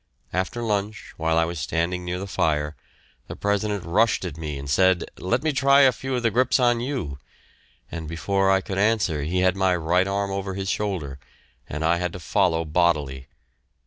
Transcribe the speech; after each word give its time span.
After 0.33 0.63
lunch, 0.63 1.13
while 1.17 1.37
I 1.37 1.45
was 1.45 1.59
standing 1.59 2.03
near 2.03 2.17
the 2.17 2.25
fire, 2.25 2.75
the 3.27 3.35
President 3.35 3.85
rushed 3.85 4.25
at 4.25 4.35
me 4.35 4.57
and 4.57 4.67
said, 4.67 5.05
"Let 5.19 5.43
me 5.43 5.53
try 5.53 5.81
a 5.81 5.91
few 5.91 6.15
of 6.15 6.23
the 6.23 6.31
grips 6.31 6.59
on 6.59 6.79
you," 6.79 7.19
and 7.91 8.07
before 8.07 8.49
I 8.49 8.61
could 8.61 8.79
answer 8.79 9.21
he 9.21 9.41
had 9.41 9.55
my 9.55 9.75
right 9.75 10.07
arm 10.07 10.31
over 10.31 10.55
his 10.55 10.71
shoulder, 10.71 11.19
and 11.69 11.85
I 11.85 11.97
had 11.97 12.13
to 12.13 12.19
follow 12.19 12.65
bodily. 12.65 13.27